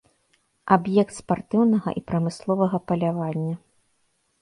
Аб'ект 0.75 1.11
спартыўнага 1.19 1.89
і 2.01 2.05
прамысловага 2.09 2.77
палявання. 2.89 3.55